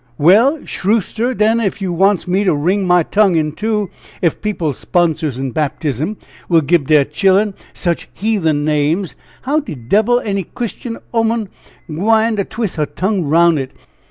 "Well, 0.17 0.65
Shrooster, 0.65 1.35
den, 1.35 1.59
ef 1.59 1.79
you 1.79 1.93
wants 1.93 2.27
me 2.27 2.43
to 2.45 2.55
wring 2.55 2.87
my 2.87 3.03
tongue 3.03 3.35
in 3.35 3.51
two. 3.51 3.91
Ef 4.23 4.41
people's 4.41 4.79
sponsors 4.79 5.37
in 5.37 5.51
baptism 5.51 6.17
will 6.49 6.61
gib 6.61 6.87
der 6.87 7.03
chillun 7.03 7.53
such 7.71 8.09
heathen 8.11 8.65
names, 8.65 9.13
how 9.43 9.59
de 9.59 9.75
debbil 9.75 10.19
any 10.21 10.45
Christian 10.45 10.97
'oman 11.13 11.49
gwine 11.87 12.35
to 12.37 12.43
twis' 12.45 12.77
her 12.77 12.87
tongue 12.87 13.25
roun' 13.25 13.59
it? 13.59 13.73